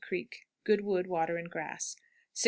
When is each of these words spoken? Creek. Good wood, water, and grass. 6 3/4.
Creek. 0.03 0.47
Good 0.63 0.81
wood, 0.81 1.05
water, 1.05 1.37
and 1.37 1.47
grass. 1.47 1.95
6 2.33 2.39
3/4. 2.39 2.39